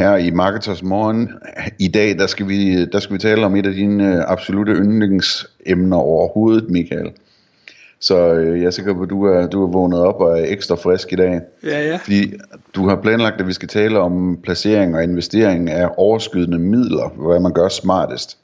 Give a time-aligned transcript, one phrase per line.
[0.00, 1.30] Her i Marketers Morgen
[1.78, 4.72] i dag, der skal, vi, der skal vi tale om et af dine øh, absolute
[4.72, 7.10] yndlingsemner overhovedet, Michael.
[8.00, 10.44] Så øh, jeg er sikker på, at du er, du er vågnet op og er
[10.48, 11.40] ekstra frisk i dag.
[11.64, 11.96] Ja, ja.
[11.96, 12.32] Fordi
[12.74, 17.40] du har planlagt, at vi skal tale om placering og investering af overskydende midler, hvad
[17.40, 18.38] man gør smartest.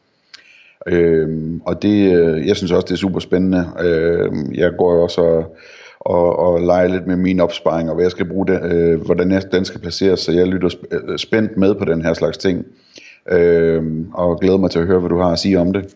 [0.86, 3.66] Øhm, og det, øh, jeg synes også, det er super spændende.
[3.80, 5.56] Øhm, jeg går jo også og,
[6.06, 9.30] og, og lege lidt med min opsparing, og hvad jeg skal bruge det, øh, hvordan
[9.30, 12.64] jeg, den skal placeres, så jeg lytter øh, spændt med på den her slags ting.
[13.32, 13.82] øh,
[14.14, 15.84] og glæder mig til at høre, hvad du har at sige om det.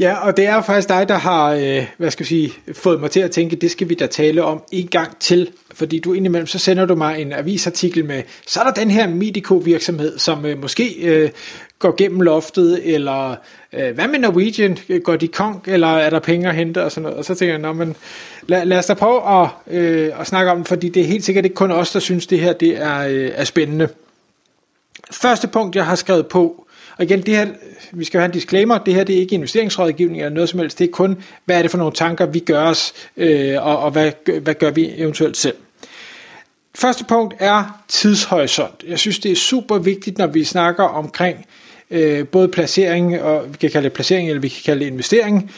[0.00, 3.10] Ja, og det er faktisk dig, der har, øh, hvad skal jeg sige, fået mig
[3.10, 5.50] til at tænke, det skal vi da tale om en gang til.
[5.74, 9.08] Fordi du indimellem, så sender du mig en avisartikel med, så er der den her
[9.08, 11.30] Medico-virksomhed, som øh, måske øh,
[11.80, 13.36] går gennem loftet, eller
[13.72, 17.02] øh, hvad med Norwegian, går de konk, eller er der penge at hente, og sådan
[17.02, 17.18] noget.
[17.18, 17.96] Og så tænker jeg, Nå, men
[18.46, 21.24] lad, lad os da prøve at, øh, at snakke om det, fordi det er helt
[21.24, 23.88] sikkert ikke kun os, der synes, det her det er, øh, er spændende.
[25.10, 27.46] Første punkt, jeg har skrevet på, og igen, det her,
[27.92, 30.78] vi skal have en disclaimer, det her det er ikke investeringsrådgivning eller noget som helst,
[30.78, 33.90] det er kun, hvad er det for nogle tanker, vi gør os, øh, og, og
[33.90, 35.56] hvad, hvad gør vi eventuelt selv.
[36.74, 38.84] Første punkt er tidshorisont.
[38.88, 41.46] Jeg synes, det er super vigtigt, når vi snakker omkring
[41.90, 45.50] øh, både placering, og vi kan kalde det placering, eller vi kan kalde det investering.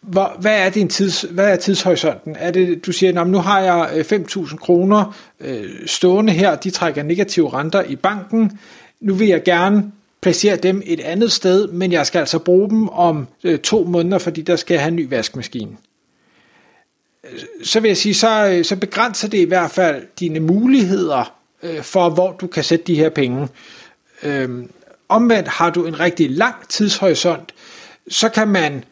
[0.00, 2.36] Hvor, hvad, er din tids, hvad er tidshorisonten?
[2.38, 7.02] Er det, du siger, nu har jeg øh, 5.000 kroner øh, stående her, de trækker
[7.02, 8.58] negative renter i banken,
[9.00, 12.88] nu vil jeg gerne placere dem et andet sted, men jeg skal altså bruge dem
[12.88, 15.70] om øh, to måneder, fordi der skal jeg have en ny vaskemaskine.
[17.64, 21.82] Så vil jeg sige, så, øh, så begrænser det i hvert fald dine muligheder øh,
[21.82, 23.48] for, hvor du kan sætte de her penge.
[24.22, 24.48] Øh,
[25.08, 27.54] omvendt har du en rigtig lang tidshorisont,
[28.08, 28.84] så kan man,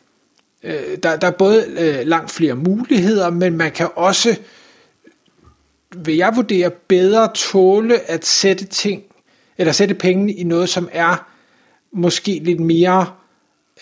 [0.63, 4.37] øh, der, der er både øh, langt flere muligheder, men man kan også,
[5.97, 9.03] vil jeg vurdere, bedre tåle at sætte ting
[9.59, 11.29] eller sætte pengene i noget, som er
[11.93, 13.07] måske lidt mere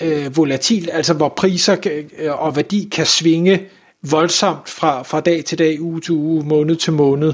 [0.00, 1.76] øh, volatilt, altså hvor priser
[2.18, 3.68] øh, og værdi kan svinge
[4.02, 7.32] voldsomt fra, fra dag til dag, uge til uge, måned til måned.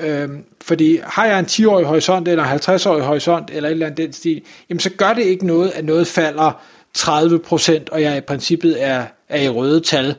[0.00, 0.28] Øh,
[0.60, 4.12] fordi har jeg en 10-årig horisont, eller en 50-årig horisont, eller et eller andet den
[4.12, 6.62] stil, jamen så gør det ikke noget, at noget falder
[6.98, 10.14] 30%, og jeg i princippet er, er i røde tal.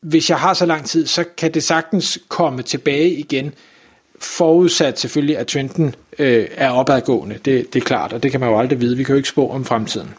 [0.00, 3.54] Hvis jeg har så lang tid, så kan det sagtens komme tilbage igen,
[4.20, 7.38] forudsat selvfølgelig, at trenden øh, er opadgående.
[7.44, 8.96] Det, det er klart, og det kan man jo aldrig vide.
[8.96, 10.14] Vi kan jo ikke spå om fremtiden.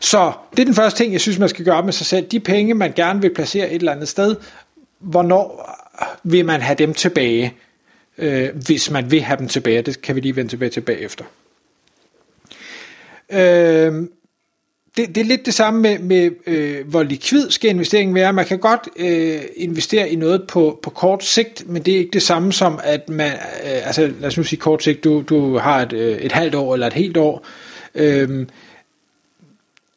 [0.00, 2.26] Så det er den første ting, jeg synes, man skal gøre med sig selv.
[2.26, 4.36] De penge, man gerne vil placere et eller andet sted,
[4.98, 5.74] hvornår
[6.22, 7.54] vil man have dem tilbage,
[8.18, 9.82] øh, hvis man vil have dem tilbage.
[9.82, 11.24] Det kan vi lige vende tilbage til bagefter.
[13.32, 14.08] Øh,
[14.96, 18.32] det, det er lidt det samme med, med øh, hvor likvid skal investeringen være.
[18.32, 22.10] Man kan godt øh, investere i noget på, på kort sigt, men det er ikke
[22.12, 25.58] det samme som, at man, øh, altså lad os nu sige kort sigt, du, du
[25.58, 27.46] har et, øh, et halvt år eller et helt år.
[27.94, 28.46] Øh,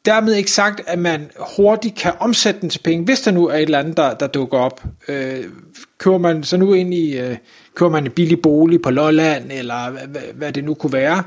[0.04, 3.54] dermed ikke sagt, at man hurtigt kan omsætte den til penge, hvis der nu er
[3.54, 4.82] et eller andet, der, der dukker op.
[5.08, 5.44] Øh,
[6.02, 7.36] køber man så nu ind i, øh,
[7.74, 11.22] køber man en billig bolig på Lolland, eller hvad, hvad det nu kunne være,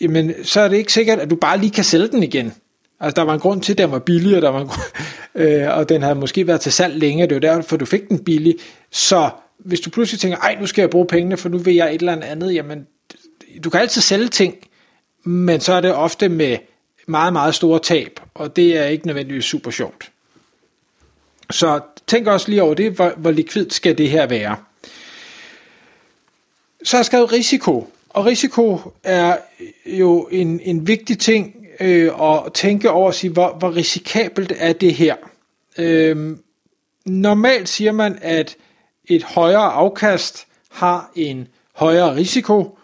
[0.00, 2.52] jamen så er det ikke sikkert, at du bare lige kan sælge den igen.
[3.00, 4.86] Altså, der var en grund til, at den var billig, og, der var en grund,
[5.44, 8.24] øh, og den havde måske været til salg længe, det var derfor, du fik den
[8.24, 8.56] billig.
[8.90, 11.94] Så hvis du pludselig tænker, ej, nu skal jeg bruge pengene, for nu vil jeg
[11.94, 12.86] et eller andet, jamen,
[13.64, 14.54] du kan altid sælge ting,
[15.24, 16.56] men så er det ofte med
[17.08, 20.10] meget, meget store tab, og det er ikke nødvendigvis super sjovt.
[21.54, 24.56] Så tænk også lige over det, hvor, hvor likvidt skal det her være.
[26.84, 29.36] Så har jeg skrevet risiko, og risiko er
[29.86, 34.72] jo en, en vigtig ting øh, og tænke over og sige, hvor, hvor risikabelt er
[34.72, 35.16] det her.
[35.78, 36.36] Øh,
[37.04, 38.56] normalt siger man, at
[39.04, 42.78] et højere afkast har en højere risiko.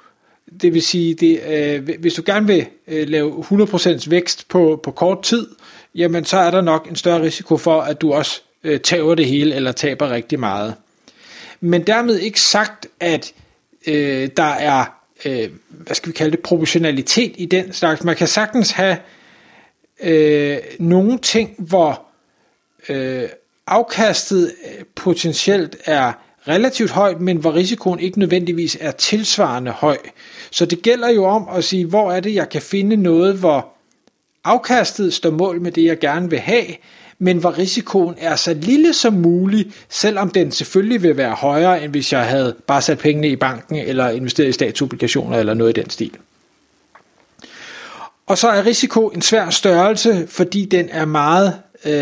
[0.61, 4.91] Det vil sige, det, øh, hvis du gerne vil øh, lave 100% vækst på, på
[4.91, 5.49] kort tid,
[5.95, 9.27] jamen så er der nok en større risiko for, at du også øh, tager det
[9.27, 10.75] hele eller taber rigtig meget.
[11.61, 13.33] Men dermed ikke sagt, at
[13.87, 18.05] øh, der er øh, hvad skal vi kalde det, proportionalitet i den slags.
[18.05, 18.97] Man kan sagtens have
[20.03, 22.03] øh, nogle ting, hvor
[22.89, 23.29] øh,
[23.67, 26.13] afkastet øh, potentielt er
[26.49, 29.99] relativt højt, men hvor risikoen ikke nødvendigvis er tilsvarende høj.
[30.51, 33.69] Så det gælder jo om at sige, hvor er det, jeg kan finde noget, hvor
[34.45, 36.67] afkastet står mål med det, jeg gerne vil have,
[37.23, 41.91] men hvor risikoen er så lille som muligt, selvom den selvfølgelig vil være højere, end
[41.93, 45.81] hvis jeg havde bare sat pengene i banken, eller investeret i statsobligationer, eller noget i
[45.81, 46.17] den stil.
[48.27, 51.93] Og så er risiko en svær størrelse, fordi den er meget, øh,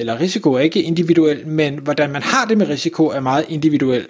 [0.00, 4.06] eller risiko er ikke individuel, men hvordan man har det med risiko er meget individuel.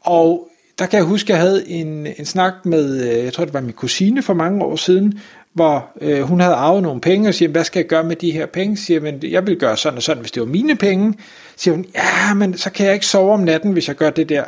[0.00, 0.48] Og
[0.78, 3.54] der kan jeg huske, at jeg havde en, en snak med, øh, jeg tror det
[3.54, 5.20] var min kusine for mange år siden,
[5.54, 8.30] hvor øh, hun havde arvet nogle penge, og siger, hvad skal jeg gøre med de
[8.30, 8.76] her penge?
[8.76, 11.14] Siger, men jeg vil gøre sådan og sådan, hvis det var mine penge.
[11.56, 14.28] Siger hun, ja, men så kan jeg ikke sove om natten, hvis jeg gør det
[14.28, 14.44] der.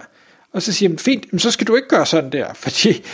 [0.52, 3.04] Og så siger hun, fint, men så skal du ikke gøre sådan der, fordi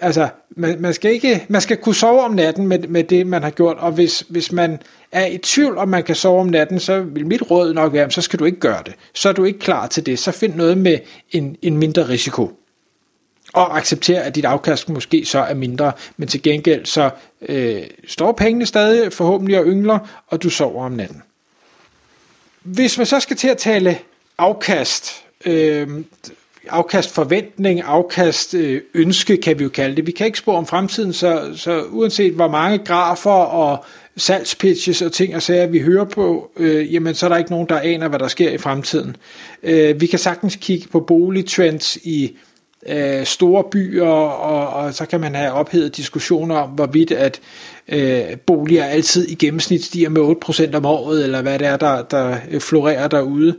[0.00, 3.42] altså, man, man, skal ikke, man skal kunne sove om natten med, med det, man
[3.42, 4.78] har gjort, og hvis, hvis man
[5.12, 8.10] er i tvivl, om man kan sove om natten, så vil mit råd nok være,
[8.10, 8.94] så skal du ikke gøre det.
[9.14, 10.98] Så er du ikke klar til det, så find noget med
[11.30, 12.61] en, en mindre risiko
[13.52, 17.10] og acceptere, at dit afkast måske så er mindre, men til gengæld så
[17.48, 21.22] øh, står pengene stadig forhåbentlig og yngler, og du sover om natten.
[22.62, 23.98] Hvis man så skal til at tale
[24.38, 25.88] afkast, øh,
[26.68, 30.06] afkast forventning, afkast øh, ønske, kan vi jo kalde det.
[30.06, 33.84] Vi kan ikke spå om fremtiden, så, så uanset hvor mange grafer og
[34.16, 37.68] salgspitches og ting og sager, vi hører på, øh, jamen så er der ikke nogen,
[37.68, 39.16] der aner, hvad der sker i fremtiden.
[39.62, 42.36] Øh, vi kan sagtens kigge på boligtrends i
[42.86, 47.40] øh, store byer, og, og så kan man have ophedet diskussioner om, hvorvidt at
[47.88, 50.36] øh, boliger altid i gennemsnit stiger med
[50.72, 53.56] 8% om året, eller hvad det er, der, der øh, florerer derude.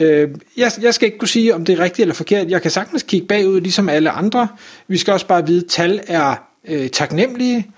[0.00, 2.50] Øh, jeg, jeg skal ikke kunne sige, om det er rigtigt eller forkert.
[2.50, 4.48] Jeg kan sagtens kigge bagud, ligesom alle andre.
[4.88, 6.34] Vi skal også bare vide, at tal er
[6.68, 7.70] øh, taknemmelige.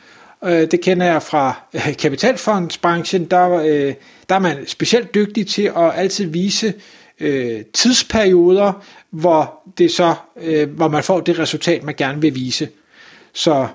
[0.44, 3.24] Øh, det kender jeg fra øh, kapitalfondsbranchen.
[3.24, 3.94] Der, øh,
[4.28, 6.74] der er man specielt dygtig til at altid vise
[7.20, 8.72] øh, tidsperioder,
[9.10, 12.68] hvor, det så, øh, hvor man får det resultat, man gerne vil vise.
[13.32, 13.68] Så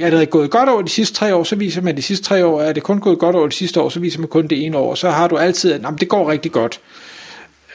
[0.00, 2.46] er det gået godt over de sidste tre år, så viser man de sidste tre
[2.46, 2.60] år.
[2.60, 4.78] Er det kun gået godt over de sidste år, så viser man kun det ene
[4.78, 4.94] år.
[4.94, 6.80] Så har du altid, at det går rigtig godt.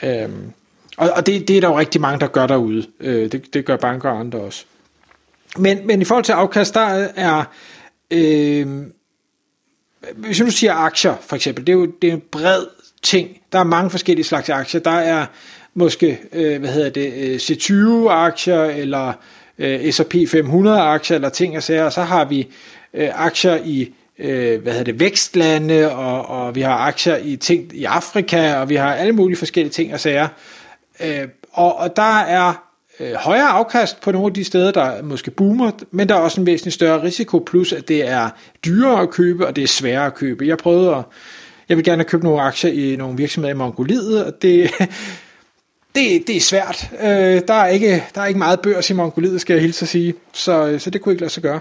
[0.04, 0.51] Øhm,
[0.98, 2.86] og og det, det er der jo rigtig mange, der gør derude.
[3.00, 4.65] Øh, det, det gør banker og andre også.
[5.57, 7.44] Men, men i forhold til afkast, der er...
[8.12, 8.68] Øh,
[10.15, 12.65] hvis du siger aktier, for eksempel, det er jo det er en bred
[13.03, 13.38] ting.
[13.51, 14.81] Der er mange forskellige slags aktier.
[14.81, 15.25] Der er
[15.73, 19.13] måske, øh, hvad hedder det, øh, C20-aktier, eller
[19.59, 22.47] øh, S&P 500-aktier, eller ting og sager, og så har vi
[22.94, 27.71] øh, aktier i øh, hvad hedder det, vækstlande, og, og vi har aktier i ting
[27.73, 30.27] i Afrika, og vi har alle mulige forskellige ting og sager.
[31.03, 32.53] Øh, og, og der er
[33.00, 36.41] øh, højere afkast på nogle af de steder, der måske boomer, men der er også
[36.41, 38.29] en væsentlig større risiko, plus at det er
[38.65, 40.47] dyrere at købe, og det er sværere at købe.
[40.47, 41.03] Jeg prøvede at,
[41.69, 44.71] jeg vil gerne købe nogle aktier i nogle virksomheder i Mongoliet, og det,
[45.95, 46.89] det, det er svært.
[47.01, 49.89] Øh, der, er ikke, der er ikke meget børs i Mongoliet, skal jeg hilse at
[49.89, 51.60] sige, så, så det kunne ikke lade sig gøre.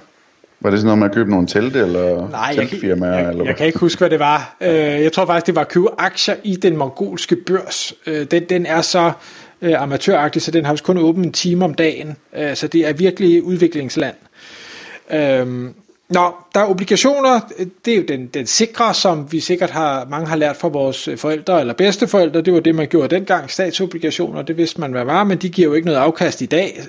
[0.60, 3.12] Var det sådan noget med at købe nogle telte eller Nej, teltfirmaer?
[3.12, 4.56] Jeg, jeg, eller jeg kan ikke huske, hvad det var.
[4.60, 7.94] Øh, jeg tror faktisk, det var at købe aktier i den mongolske børs.
[8.06, 9.12] Øh, den, den er så
[9.62, 12.16] øh, amatøragtig, så den har kun åbent en time om dagen.
[12.54, 14.14] Så det er virkelig udviklingsland.
[16.12, 17.40] Nå, der er obligationer,
[17.84, 21.08] det er jo den, den sikre, som vi sikkert har, mange har lært fra vores
[21.16, 25.24] forældre eller bedsteforældre, det var det, man gjorde dengang, statsobligationer, det vidste man, hvad var,
[25.24, 26.80] men de giver jo ikke noget afkast i dag,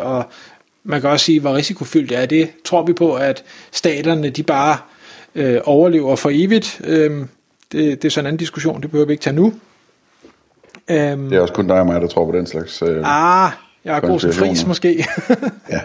[0.00, 0.24] og
[0.84, 2.50] man kan også sige, hvor risikofyldt er det.
[2.64, 4.76] Tror vi på, at staterne de bare
[5.34, 6.80] øh, overlever for evigt?
[6.84, 7.10] Øh,
[7.72, 9.52] det, det er sådan en anden diskussion, det behøver vi ikke tage nu.
[10.90, 13.50] Øhm, det er også kun dig og mig, der tror på den slags øh, Ah,
[13.84, 15.06] jeg er god som fris måske.
[15.70, 15.80] ja.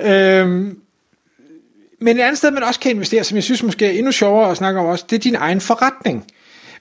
[0.40, 0.78] øhm,
[2.00, 4.50] men et andet sted, man også kan investere, som jeg synes måske er endnu sjovere
[4.50, 6.24] at snakke om også, det er din egen forretning.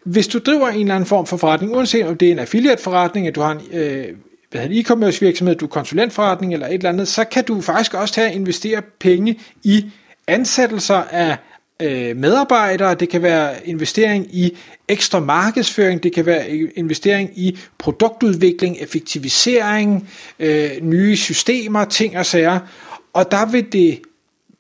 [0.04, 2.84] Hvis du driver en eller anden form for forretning, uanset om det er en affiliate
[2.84, 4.08] forretning, at du har en øh,
[4.52, 7.94] hvad hedder e-commerce virksomhed, du er konsulentforretning eller et eller andet, så kan du faktisk
[7.94, 9.86] også tage og investere penge i
[10.28, 11.38] ansættelser af
[11.82, 14.58] øh, medarbejdere, det kan være investering i
[14.88, 20.10] ekstra markedsføring, det kan være investering i produktudvikling, effektivisering,
[20.40, 22.60] øh, nye systemer, ting og sager.
[23.14, 24.00] Og der vil det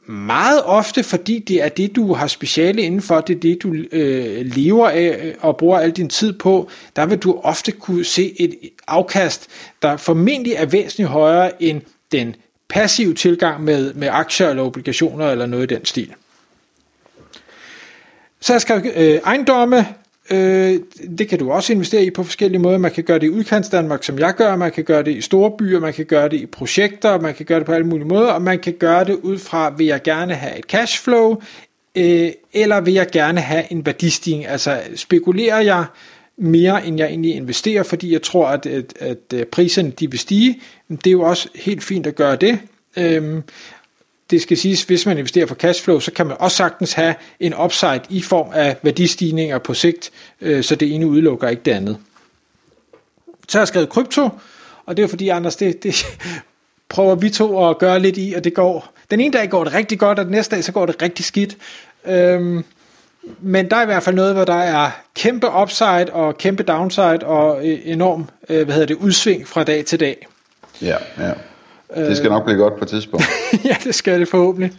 [0.07, 3.73] meget ofte, fordi det er det, du har speciale inden for, det er det, du
[3.91, 8.03] øh, lever af øh, og bruger al din tid på, der vil du ofte kunne
[8.03, 8.55] se et
[8.87, 9.47] afkast,
[9.81, 12.35] der formentlig er væsentligt højere end den
[12.69, 16.13] passive tilgang med, med aktier eller obligationer eller noget i den stil.
[18.39, 19.87] Så jeg skrev øh, ejendomme,
[20.31, 20.79] Øh,
[21.17, 22.77] det kan du også investere i på forskellige måder.
[22.77, 24.55] Man kan gøre det i udkants Danmark, som jeg gør.
[24.55, 25.79] Man kan gøre det i store byer.
[25.79, 27.19] Man kan gøre det i projekter.
[27.19, 28.31] Man kan gøre det på alle mulige måder.
[28.31, 31.41] Og man kan gøre det ud fra, vil jeg gerne have et cashflow,
[31.95, 34.47] øh, eller vil jeg gerne have en værdistigning.
[34.47, 35.85] Altså spekulerer jeg
[36.37, 40.19] mere, end jeg egentlig investerer, fordi jeg tror, at, at, at øh, priserne de vil
[40.19, 40.61] stige.
[40.89, 42.59] Det er jo også helt fint at gøre det.
[42.97, 43.41] Øh,
[44.29, 47.53] det skal siges, hvis man investerer for cashflow, så kan man også sagtens have en
[47.63, 51.97] upside i form af værdistigninger på sigt, øh, så det ene udelukker ikke det andet.
[53.47, 54.29] Så har jeg skrevet krypto,
[54.85, 56.05] og det er fordi, Anders, det, det
[56.89, 59.73] prøver vi to at gøre lidt i, og det går, den ene dag går det
[59.73, 61.57] rigtig godt, og den næste dag så går det rigtig skidt.
[62.05, 62.63] Øhm,
[63.39, 67.19] men der er i hvert fald noget, hvor der er kæmpe upside og kæmpe downside
[67.23, 70.27] og øh, enorm øh, hvad hedder det, udsving fra dag til dag.
[70.81, 71.31] Ja, ja.
[71.95, 73.25] Det skal nok blive godt på et tidspunkt.
[73.65, 74.71] ja, det skal det forhåbentlig.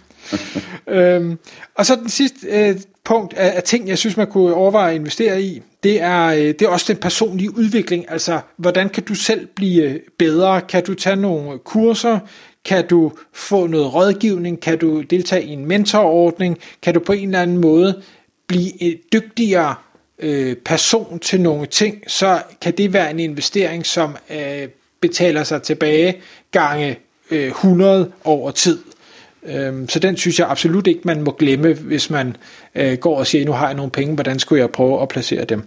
[0.88, 1.38] øhm,
[1.74, 4.96] og så den sidste øh, punkt af, af ting, jeg synes, man kunne overveje at
[4.96, 8.04] investere i, det er, øh, det er også den personlige udvikling.
[8.08, 10.60] Altså, hvordan kan du selv blive bedre?
[10.60, 12.18] Kan du tage nogle kurser?
[12.64, 14.60] Kan du få noget rådgivning?
[14.60, 16.58] Kan du deltage i en mentorordning?
[16.82, 18.02] Kan du på en eller anden måde
[18.46, 19.74] blive en dygtigere
[20.18, 24.68] øh, person til nogle ting, så kan det være en investering, som øh,
[25.00, 26.16] betaler sig tilbage
[26.50, 26.98] gange
[27.30, 28.78] øh, 100 over tid.
[29.42, 32.36] Øhm, så den synes jeg absolut ikke, man må glemme, hvis man
[32.74, 35.44] øh, går og siger, nu har jeg nogle penge, hvordan skulle jeg prøve at placere
[35.44, 35.62] dem?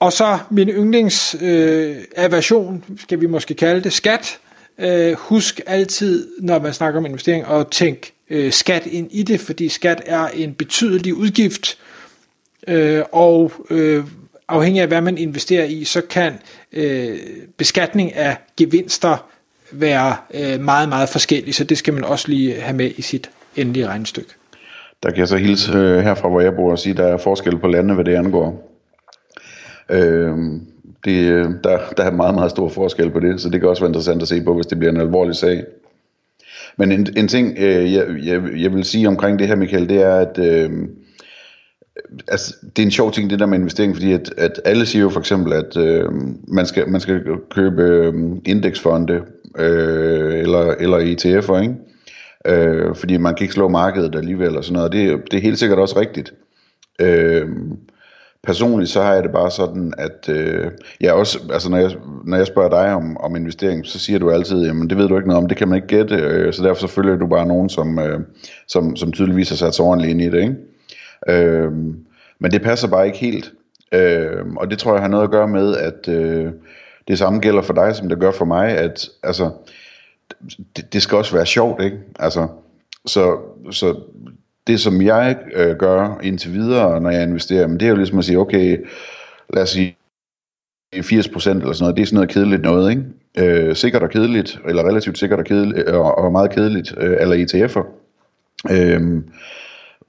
[0.00, 4.38] Og så min yndlingsaversion, øh, skal vi måske kalde det, skat.
[4.78, 9.40] Øh, husk altid, når man snakker om investering, at tænke øh, skat ind i det,
[9.40, 11.78] fordi skat er en betydelig udgift,
[12.68, 14.04] øh, og øh,
[14.48, 16.32] afhængig af hvad man investerer i, så kan
[16.72, 17.18] øh,
[17.56, 19.28] beskatning af gevinster
[19.72, 23.30] være øh, meget, meget forskellig, så det skal man også lige have med i sit
[23.56, 24.30] endelige regnestykke.
[25.02, 27.16] Der kan jeg så hilse øh, herfra, hvor jeg bor, og sige, at der er
[27.16, 28.74] forskel på landene, hvad det angår.
[29.90, 30.36] Øh,
[31.04, 33.82] det, øh, der, der er meget, meget stor forskel på det, så det kan også
[33.82, 35.64] være interessant at se på, hvis det bliver en alvorlig sag.
[36.76, 40.02] Men en, en ting, øh, jeg, jeg, jeg vil sige omkring det her, Michael, det
[40.02, 40.70] er, at øh,
[42.28, 45.02] altså, det er en sjov ting, det der med investering, fordi at, at alle siger
[45.02, 46.12] jo for eksempel, at øh,
[46.48, 48.14] man, skal, man skal købe øh,
[48.46, 49.22] indeksfonde
[49.58, 51.74] øh, eller, eller ETF'er, ikke?
[52.46, 54.92] Øh, fordi man kan ikke slå markedet alligevel og sådan noget.
[54.92, 56.34] Det, det er helt sikkert også rigtigt.
[57.00, 57.48] Øh,
[58.42, 61.90] personligt så har jeg det bare sådan, at øh, jeg også, altså når jeg,
[62.24, 65.16] når jeg spørger dig om, om investering, så siger du altid, jamen det ved du
[65.16, 67.46] ikke noget om, det kan man ikke gætte, øh, så derfor så følger du bare
[67.46, 68.20] nogen, som, øh,
[68.68, 70.54] som, som tydeligvis har sat sig ordentligt ind i det, ikke?
[71.28, 71.72] Øh,
[72.38, 73.52] men det passer bare ikke helt,
[73.92, 76.52] øh, og det tror jeg har noget at gøre med, at øh,
[77.08, 79.50] det samme gælder for dig, som det gør for mig, at altså,
[80.76, 81.98] det, det skal også være sjovt, ikke?
[82.18, 82.48] Altså,
[83.06, 83.38] så,
[83.70, 84.00] så
[84.66, 88.18] det som jeg øh, gør indtil videre, når jeg investerer, men det er jo ligesom
[88.18, 88.78] at sige, okay,
[89.54, 89.96] lad os sige
[90.94, 93.02] 80% eller sådan noget, det er sådan noget kedeligt noget, ikke?
[93.38, 97.36] Øh, sikkert og kedeligt, eller relativt sikkert og kedeligt, og, og meget kedeligt, øh, eller
[97.36, 97.84] ETF'er.
[98.72, 99.22] Øh,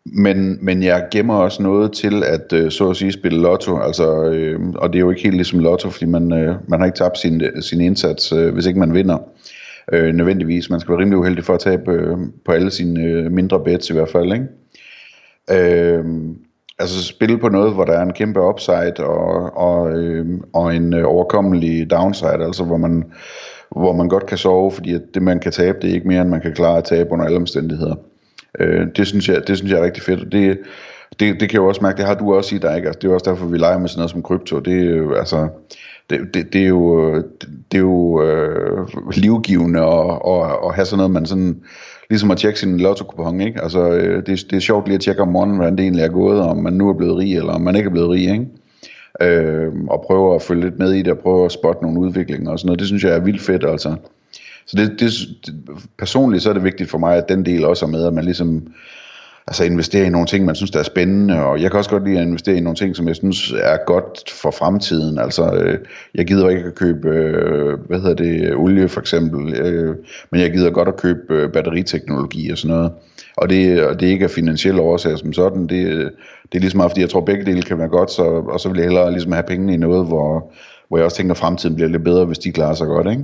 [0.06, 4.24] men, men jeg gemmer også noget til at øh, så at sige spille lotto, altså,
[4.24, 6.98] øh, og det er jo ikke helt ligesom lotto, fordi man, øh, man har ikke
[6.98, 9.18] tabt sin, øh, sin indsats, øh, hvis ikke man vinder
[9.94, 10.70] øh, nødvendigvis.
[10.70, 13.89] Man skal være rimelig uheldig for at tabe øh, på alle sine øh, mindre bets
[13.89, 14.34] i hvert fald.
[14.34, 14.46] Ikke?
[15.51, 16.06] Øh,
[16.79, 20.94] altså spille på noget, hvor der er en kæmpe upside og, og, øh, og en
[20.94, 23.03] øh, overkommelig downside, altså hvor man,
[23.72, 26.22] hvor man godt kan sove, fordi at det man kan tabe, det er ikke mere,
[26.22, 27.96] end man kan klare at tabe under alle omstændigheder.
[28.60, 30.60] Øh, det, synes jeg, det synes jeg er rigtig fedt, det,
[31.20, 32.88] det, det kan jeg jo også mærke, det har du også i dig, ikke?
[32.88, 34.60] Altså, det er også derfor, vi leger med sådan noget som krypto.
[34.60, 35.50] Det er jo, altså,
[36.10, 37.15] det, det, det er jo,
[37.72, 41.62] det er jo øh, livgivende at, at, at have sådan noget, man sådan,
[42.10, 43.63] ligesom at tjekke sin lotto ikke?
[43.63, 46.10] Altså, øh, det, det er sjovt lige at tjekke om morgenen, hvordan det egentlig er
[46.10, 48.48] gået, om man nu er blevet rig, eller om man ikke er blevet rig, ikke?
[49.22, 52.51] Øh, og prøve at følge lidt med i det, og prøve at spotte nogle udviklinger
[52.51, 52.79] og sådan noget.
[52.79, 53.96] Det synes jeg er vildt fedt, altså.
[54.69, 55.11] Så det, det,
[55.99, 58.23] personligt så er det vigtigt for mig, at den del også er med, at man
[58.23, 58.67] ligesom
[59.47, 62.07] altså investere i nogle ting, man synes, der er spændende, og jeg kan også godt
[62.07, 65.19] lide at investere i nogle ting, som jeg synes er godt for fremtiden.
[65.19, 65.77] Altså, øh,
[66.15, 69.95] jeg gider ikke at købe, øh, hvad hedder det, olie for eksempel, øh,
[70.31, 72.91] men jeg gider godt at købe øh, batteriteknologi og sådan noget.
[73.38, 76.11] Og det, og det ikke er finansielle årsager som sådan, det,
[76.51, 78.69] det er ligesom meget, fordi jeg tror, begge dele kan være godt, så, og så
[78.69, 80.51] vil jeg hellere ligesom have pengene i noget, hvor,
[80.88, 83.23] hvor jeg også tænker, at fremtiden bliver lidt bedre, hvis de klarer sig godt, ikke?